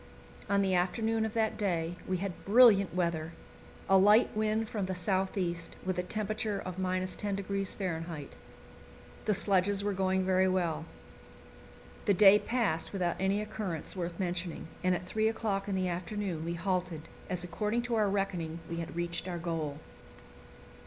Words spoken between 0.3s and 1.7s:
On the afternoon of that